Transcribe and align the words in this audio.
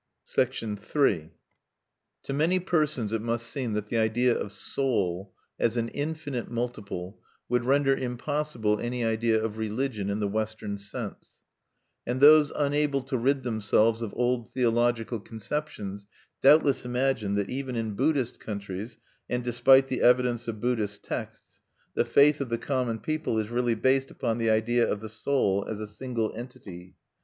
(1) 0.33 0.47
Principles 0.47 0.71
of 0.71 0.79
Psychology: 0.79 0.81
"The 0.81 0.91
Feelings." 1.17 1.23
III 1.29 1.31
To 2.23 2.33
many 2.33 2.59
persons 2.59 3.13
it 3.13 3.21
must 3.21 3.45
seem 3.45 3.73
that 3.73 3.85
the 3.85 3.97
idea 3.99 4.35
of 4.35 4.51
Soul 4.51 5.35
as 5.59 5.77
an 5.77 5.89
infinite 5.89 6.49
multiple 6.49 7.21
would 7.47 7.63
render 7.65 7.95
impossible 7.95 8.79
any 8.79 9.05
idea 9.05 9.39
of 9.39 9.59
religion 9.59 10.09
in 10.09 10.19
the 10.19 10.27
Western 10.27 10.79
sense; 10.79 11.33
and 12.07 12.19
those 12.19 12.51
unable 12.55 13.01
to 13.01 13.15
rid 13.15 13.43
themselves 13.43 14.01
of 14.01 14.11
old 14.15 14.49
theological 14.51 15.19
conceptions 15.19 16.07
doubtless 16.41 16.83
imagine 16.83 17.35
that 17.35 17.51
even 17.51 17.75
in 17.75 17.93
Buddhist 17.93 18.39
countries, 18.39 18.97
and 19.29 19.43
despite 19.43 19.87
the 19.87 20.01
evidence 20.01 20.47
of 20.47 20.59
Buddhist 20.59 21.03
texts, 21.03 21.59
the 21.93 22.05
faith 22.05 22.41
of 22.41 22.49
the 22.49 22.57
common 22.57 22.97
people 22.99 23.37
is 23.37 23.51
really 23.51 23.75
based 23.75 24.09
upon 24.09 24.39
the 24.39 24.49
idea 24.49 24.91
of 24.91 24.99
the 24.99 25.09
soul 25.09 25.63
as 25.69 25.79
a 25.79 25.85
single 25.85 26.33
entity. 26.35 26.95